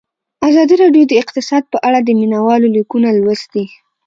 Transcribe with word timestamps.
ازادي 0.49 0.75
راډیو 0.83 1.03
د 1.07 1.13
اقتصاد 1.21 1.63
په 1.73 1.77
اړه 1.87 1.99
د 2.03 2.09
مینه 2.19 2.39
والو 2.45 2.67
لیکونه 2.77 3.09
لوستي. 3.17 3.65